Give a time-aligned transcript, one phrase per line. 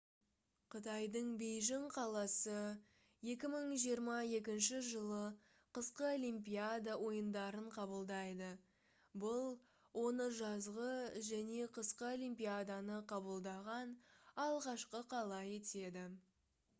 [0.75, 2.53] қытайдың бейжің қаласы
[3.33, 5.19] 2022 жылы
[5.79, 8.49] қысқы олимпиада ойындарын қабылдайды
[9.27, 9.45] бұл
[10.07, 10.91] оны жазғы
[11.31, 13.95] және қысқы олимпиаданы қабылдаған
[14.49, 16.09] алғашқы қала етеді